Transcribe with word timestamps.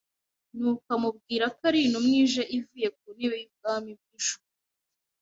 Nuko 0.57 0.87
amubwira 0.97 1.45
ko 1.55 1.61
ari 1.69 1.79
intumwa 1.85 2.15
ije 2.25 2.43
ivuye 2.57 2.87
ku 2.97 3.05
ntebe 3.15 3.35
y’ubwami 3.41 3.91
bw’ijuru, 3.99 4.43